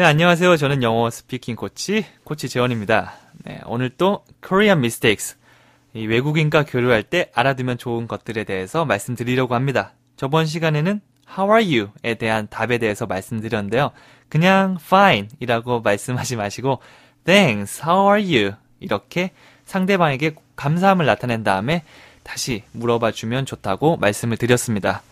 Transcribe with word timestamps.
네, 0.00 0.06
안녕하세요. 0.06 0.56
저는 0.56 0.82
영어 0.82 1.10
스피킹 1.10 1.56
코치, 1.56 2.06
코치 2.24 2.48
재원입니다. 2.48 3.12
네, 3.44 3.60
오늘 3.66 3.90
또 3.90 4.24
Korean 4.42 4.78
Mistakes, 4.78 5.36
이 5.92 6.06
외국인과 6.06 6.64
교류할 6.64 7.02
때 7.02 7.30
알아두면 7.34 7.76
좋은 7.76 8.08
것들에 8.08 8.44
대해서 8.44 8.86
말씀드리려고 8.86 9.54
합니다. 9.54 9.92
저번 10.16 10.46
시간에는 10.46 11.02
How 11.36 11.54
are 11.54 11.78
you?에 11.78 12.14
대한 12.14 12.48
답에 12.48 12.78
대해서 12.78 13.04
말씀드렸는데요. 13.04 13.90
그냥 14.30 14.78
fine 14.80 15.28
이라고 15.38 15.82
말씀하지 15.84 16.36
마시고 16.36 16.80
Thanks, 17.26 17.82
how 17.86 18.10
are 18.10 18.24
you? 18.24 18.54
이렇게 18.78 19.32
상대방에게 19.66 20.34
감사함을 20.56 21.04
나타낸 21.04 21.44
다음에 21.44 21.82
다시 22.22 22.62
물어봐 22.72 23.10
주면 23.12 23.44
좋다고 23.44 23.98
말씀을 23.98 24.38
드렸습니다. 24.38 25.02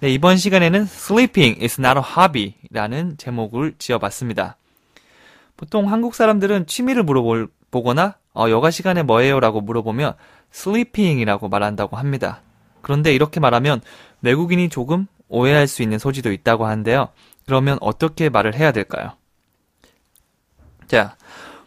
네, 0.00 0.08
이번 0.08 0.38
시간에는 0.38 0.84
Sleeping 0.84 1.62
is 1.62 1.78
not 1.78 1.98
a 1.98 2.02
hobby 2.02 2.54
라는 2.70 3.18
제목을 3.18 3.74
지어봤습니다. 3.78 4.56
보통 5.58 5.92
한국 5.92 6.14
사람들은 6.14 6.64
취미를 6.66 7.02
물어보거나 7.02 8.14
어, 8.32 8.48
여가 8.48 8.70
시간에 8.70 9.02
뭐해요? 9.02 9.40
라고 9.40 9.60
물어보면 9.60 10.14
sleeping이라고 10.54 11.50
말한다고 11.50 11.98
합니다. 11.98 12.40
그런데 12.80 13.14
이렇게 13.14 13.40
말하면 13.40 13.82
외국인이 14.22 14.70
조금 14.70 15.06
오해할 15.28 15.68
수 15.68 15.82
있는 15.82 15.98
소지도 15.98 16.32
있다고 16.32 16.64
하는데요. 16.64 17.10
그러면 17.44 17.76
어떻게 17.82 18.30
말을 18.30 18.54
해야 18.54 18.72
될까요? 18.72 19.12
자, 20.86 21.14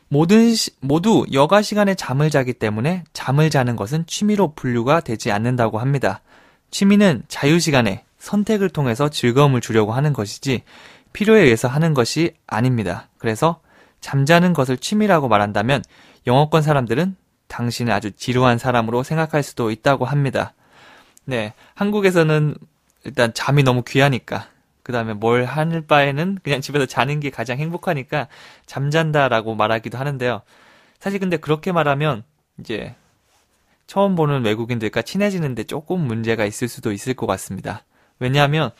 모든 0.07 0.55
시, 0.55 0.71
모두 0.79 1.23
여가 1.33 1.61
시간에 1.61 1.93
잠을 1.93 2.31
자기 2.31 2.53
때문에 2.53 3.03
잠을 3.13 3.51
자는 3.51 3.75
것은 3.75 4.07
취미로 4.07 4.53
분류가 4.55 5.01
되지 5.01 5.31
않는다고 5.31 5.77
합니다. 5.77 6.21
취미는 6.71 7.21
자유 7.27 7.59
시간에 7.59 8.03
선택을 8.23 8.69
통해서 8.69 9.09
즐거움을 9.09 9.59
주려고 9.59 9.91
하는 9.91 10.13
것이지 10.13 10.63
필요에 11.11 11.41
의해서 11.41 11.67
하는 11.67 11.93
것이 11.93 12.33
아닙니다. 12.47 13.09
그래서 13.17 13.59
잠자는 13.99 14.53
것을 14.53 14.77
취미라고 14.77 15.27
말한다면 15.27 15.83
영어권 16.25 16.61
사람들은 16.61 17.17
당신을 17.47 17.91
아주 17.91 18.11
지루한 18.11 18.57
사람으로 18.57 19.03
생각할 19.03 19.43
수도 19.43 19.71
있다고 19.71 20.05
합니다. 20.05 20.53
네, 21.25 21.53
한국에서는 21.75 22.55
일단 23.03 23.33
잠이 23.33 23.63
너무 23.63 23.83
귀하니까 23.83 24.47
그 24.83 24.93
다음에 24.93 25.13
뭘 25.13 25.43
하는 25.43 25.85
바에는 25.85 26.39
그냥 26.43 26.61
집에서 26.61 26.85
자는 26.85 27.19
게 27.19 27.29
가장 27.29 27.59
행복하니까 27.59 28.29
잠잔다라고 28.65 29.55
말하기도 29.55 29.97
하는데요. 29.97 30.41
사실 30.99 31.19
근데 31.19 31.35
그렇게 31.35 31.73
말하면 31.73 32.23
이제 32.59 32.95
처음 33.85 34.15
보는 34.15 34.45
외국인들과 34.45 35.01
친해지는데 35.01 35.65
조금 35.65 35.99
문제가 35.99 36.45
있을 36.45 36.69
수도 36.69 36.93
있을 36.93 37.13
것 37.13 37.27
같습니다. 37.27 37.83
왜냐하면 38.23 38.71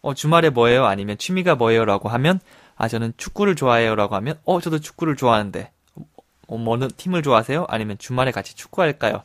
어, 0.00 0.14
주말에 0.14 0.50
뭐예요? 0.50 0.86
아니면 0.86 1.18
취미가 1.18 1.54
뭐예요? 1.56 1.84
라고 1.84 2.08
하면 2.08 2.40
아 2.76 2.88
저는 2.88 3.12
축구를 3.16 3.56
좋아해요 3.56 3.94
라고 3.94 4.14
하면 4.16 4.38
어 4.44 4.60
저도 4.60 4.78
축구를 4.80 5.16
좋아하는데 5.16 5.70
어, 6.48 6.56
뭐는 6.58 6.90
팀을 6.96 7.22
좋아하세요? 7.22 7.66
아니면 7.68 7.98
주말에 7.98 8.30
같이 8.30 8.54
축구할까요? 8.54 9.22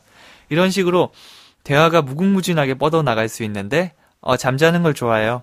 이런 0.48 0.70
식으로 0.70 1.12
대화가 1.64 2.02
무궁무진하게 2.02 2.74
뻗어 2.74 3.02
나갈 3.02 3.28
수 3.28 3.44
있는데 3.44 3.94
어, 4.20 4.36
잠자는 4.36 4.82
걸 4.82 4.94
좋아해요. 4.94 5.42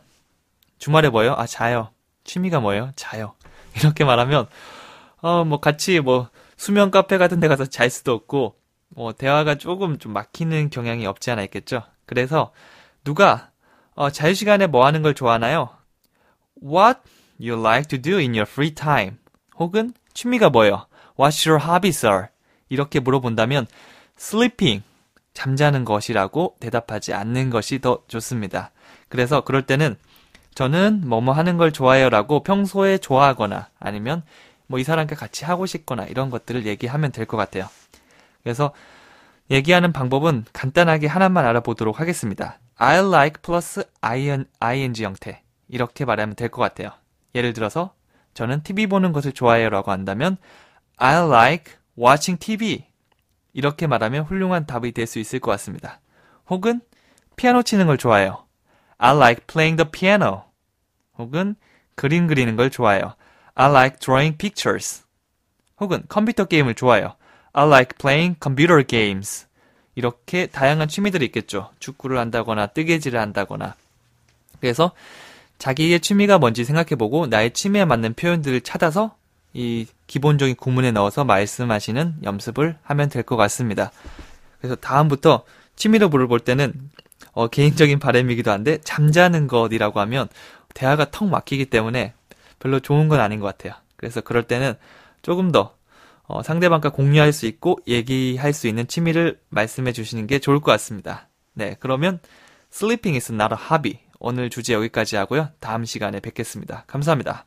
주말에 0.78 1.10
뭐예요? 1.10 1.34
아 1.38 1.48
자요. 1.48 1.92
취미가 2.24 2.60
뭐예요? 2.60 2.92
자요. 2.96 3.34
이렇게 3.78 4.04
말하면 4.04 4.48
어 5.22 5.44
뭐 5.46 5.60
같이 5.60 6.00
뭐 6.00 6.30
수면 6.58 6.92
카페 6.92 7.18
같은 7.18 7.40
데 7.40 7.48
가서 7.48 7.66
잘 7.66 7.90
수도 7.90 8.14
없고 8.14 8.56
뭐 8.90 9.14
대화가 9.14 9.56
조금 9.56 9.98
좀 10.00 10.14
막히는 10.14 10.70
경향이 10.70 11.06
없지 11.06 11.32
않아 11.32 11.44
있겠죠. 11.44 11.84
그래서 12.06 12.52
누가 13.04 13.52
어, 13.98 14.12
자유시간에 14.12 14.68
뭐 14.68 14.86
하는 14.86 15.02
걸 15.02 15.16
좋아하나요? 15.16 15.70
What 16.64 17.00
you 17.42 17.60
like 17.60 17.88
to 17.88 18.00
do 18.00 18.18
in 18.18 18.34
your 18.36 18.44
free 18.48 18.76
time? 18.76 19.18
혹은 19.58 19.92
취미가 20.14 20.52
뭐예요? 20.52 20.86
What's 21.18 21.50
your 21.50 21.66
hobbies, 21.66 22.06
sir? 22.06 22.28
이렇게 22.70 23.00
물어본다면 23.00 23.66
sleeping, 24.20 24.84
잠자는 25.34 25.84
것이라고 25.84 26.58
대답하지 26.60 27.14
않는 27.14 27.50
것이 27.50 27.80
더 27.80 28.04
좋습니다. 28.08 28.70
그래서 29.10 29.42
그럴 29.42 29.64
때는 29.64 29.96
저는 30.54 31.02
뭐뭐 31.08 31.34
하는 31.34 31.58
걸 31.58 31.72
좋아해요 31.72 32.10
라고 32.10 32.44
평소에 32.44 33.00
좋아하거나 33.00 33.70
아니면 33.80 34.22
뭐 34.68 34.80
이 34.80 34.84
사람과 34.84 35.16
같이 35.16 35.44
하고 35.44 35.66
싶거나 35.66 36.04
이런 36.06 36.30
것들을 36.30 36.68
얘기하면 36.68 37.12
될 37.12 37.26
것 37.26 37.36
같아요. 37.38 37.68
그래서 38.44 38.74
얘기하는 39.50 39.92
방법은 39.92 40.46
간단하게 40.54 41.08
하나만 41.08 41.46
알아보도록 41.46 42.00
하겠습니다. 42.00 42.60
I 42.78 43.00
like 43.00 43.42
플러스 43.42 43.84
ing 44.02 45.04
형태. 45.04 45.44
이렇게 45.68 46.06
말하면 46.06 46.36
될 46.36 46.50
것 46.50 46.62
같아요. 46.62 46.92
예를 47.36 47.54
들어서 47.54 47.94
저는 48.34 48.64
TV 48.64 48.88
보는 48.88 49.14
것을 49.14 49.32
좋아해요 49.32 49.70
라고 49.70 49.92
한다면 49.92 50.38
I 50.98 51.28
like 51.28 51.74
watching 51.98 52.40
TV. 52.40 52.86
이렇게 53.54 53.88
말하면 53.88 54.26
훌륭한 54.26 54.66
답이 54.66 54.92
될 54.92 55.08
수 55.08 55.20
있을 55.20 55.40
것 55.40 55.52
같습니다. 55.52 56.00
혹은 56.50 56.82
피아노 57.36 57.64
치는 57.64 57.88
걸 57.88 57.98
좋아해요. 57.98 58.46
I 58.98 59.16
like 59.16 59.46
playing 59.48 59.78
the 59.84 59.92
piano. 59.92 60.44
혹은 61.18 61.56
그림 61.96 62.28
그리는 62.28 62.56
걸 62.56 62.70
좋아해요. 62.70 63.16
I 63.56 63.70
like 63.72 64.00
drawing 64.00 64.38
pictures. 64.38 65.04
혹은 65.80 66.04
컴퓨터 66.08 66.46
게임을 66.46 66.76
좋아해요. 66.76 67.16
I 67.54 67.66
like 67.68 67.98
playing 67.98 68.38
computer 68.42 68.86
games. 68.86 69.47
이렇게 69.98 70.46
다양한 70.46 70.88
취미들이 70.88 71.26
있겠죠. 71.26 71.72
축구를 71.80 72.20
한다거나 72.20 72.68
뜨개질을 72.68 73.20
한다거나. 73.20 73.74
그래서 74.62 74.92
자기의 75.58 76.02
취미가 76.02 76.38
뭔지 76.38 76.66
생각해보고 76.66 77.26
나의 77.26 77.52
취미에 77.52 77.84
맞는 77.84 78.14
표현들을 78.14 78.62
찾아서 78.62 79.16
이 79.54 79.88
기본적인 80.06 80.56
구문에 80.56 80.92
넣어서 80.92 81.24
말씀하시는 81.26 82.18
연습을 82.24 82.78
하면 82.84 83.10
될 83.10 83.24
것 83.24 83.38
같습니다. 83.38 83.92
그래서 84.60 84.76
다음부터 84.76 85.44
취미로 85.76 86.10
물어볼 86.10 86.42
때는 86.42 86.74
어, 87.32 87.48
개인적인 87.48 87.98
바램이기도 87.98 88.52
한데 88.52 88.78
잠자는 88.84 89.48
것이라고 89.48 90.00
하면 90.02 90.28
대화가 90.76 91.10
턱 91.10 91.28
막히기 91.28 91.66
때문에 91.72 92.14
별로 92.60 92.80
좋은 92.80 93.08
건 93.08 93.20
아닌 93.20 93.40
것 93.40 93.48
같아요. 93.48 93.74
그래서 93.96 94.22
그럴 94.22 94.44
때는 94.44 94.76
조금 95.24 95.52
더 95.52 95.74
어, 96.28 96.44
상대방과 96.44 96.92
공유할 96.92 97.34
수 97.34 97.46
있고 97.46 97.80
얘기할 97.88 98.54
수 98.54 98.68
있는 98.68 98.88
취미를 98.88 99.40
말씀해 99.50 99.94
주시는 99.94 100.28
게 100.28 100.40
좋을 100.40 100.60
것 100.60 100.72
같습니다. 100.74 101.30
네, 101.54 101.76
그러면 101.80 102.20
Sleeping 102.72 103.16
is 103.16 103.32
not 103.32 103.54
a 103.54 103.58
hobby. 103.72 104.00
오늘 104.20 104.50
주제 104.50 104.74
여기까지 104.74 105.16
하고요. 105.16 105.50
다음 105.60 105.86
시간에 105.86 106.20
뵙겠습니다. 106.20 106.84
감사합니다. 106.88 107.46